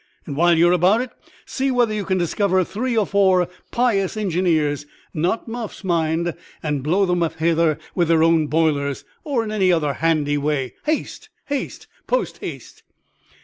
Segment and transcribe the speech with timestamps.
[0.25, 1.11] And while you are about it,
[1.45, 7.35] see whether you can discover three or four pious engineers—not muffs, mind—and blow them up
[7.37, 10.73] hither with their own boilers, or in any other handy way.
[10.87, 12.81] Haste, haste, post haste!"